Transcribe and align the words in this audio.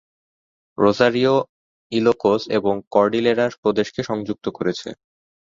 Rosario 0.77 1.35
Ilocos 1.91 2.41
এবং 2.57 2.73
Cordillera 2.91 3.45
প্রদেশকে 3.61 4.01
সংযুক্ত 4.09 4.45
করেছে। 4.57 4.89